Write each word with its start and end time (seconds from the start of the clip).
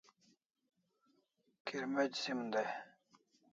Kirmec' 1.65 2.19
sim 2.21 2.41
day 2.51 2.71